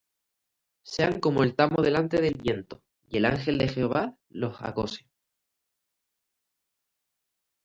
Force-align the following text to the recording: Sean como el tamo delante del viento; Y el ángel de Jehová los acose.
Sean 0.83 1.19
como 1.19 1.43
el 1.43 1.55
tamo 1.55 1.83
delante 1.83 2.19
del 2.23 2.33
viento; 2.33 2.81
Y 3.07 3.17
el 3.17 3.25
ángel 3.25 3.59
de 3.59 3.67
Jehová 3.67 4.17
los 4.29 4.59
acose. 4.63 5.05